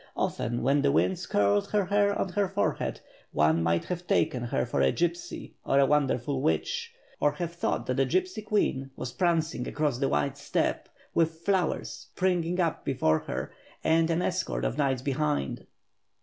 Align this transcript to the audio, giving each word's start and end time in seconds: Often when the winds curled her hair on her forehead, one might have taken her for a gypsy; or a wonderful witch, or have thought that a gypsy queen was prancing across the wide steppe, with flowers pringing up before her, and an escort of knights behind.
Often 0.17 0.63
when 0.63 0.81
the 0.81 0.91
winds 0.91 1.27
curled 1.27 1.69
her 1.69 1.85
hair 1.85 2.17
on 2.17 2.29
her 2.29 2.47
forehead, 2.49 3.01
one 3.33 3.61
might 3.61 3.85
have 3.85 4.07
taken 4.07 4.45
her 4.45 4.65
for 4.65 4.81
a 4.81 4.91
gypsy; 4.91 5.51
or 5.63 5.77
a 5.77 5.85
wonderful 5.85 6.41
witch, 6.41 6.91
or 7.19 7.33
have 7.33 7.53
thought 7.53 7.85
that 7.85 7.99
a 7.99 8.05
gypsy 8.07 8.43
queen 8.43 8.89
was 8.95 9.11
prancing 9.11 9.67
across 9.67 9.99
the 9.99 10.09
wide 10.09 10.37
steppe, 10.39 10.89
with 11.13 11.41
flowers 11.45 12.07
pringing 12.15 12.59
up 12.59 12.83
before 12.83 13.19
her, 13.19 13.51
and 13.83 14.09
an 14.09 14.23
escort 14.23 14.65
of 14.65 14.75
knights 14.75 15.03
behind. 15.03 15.67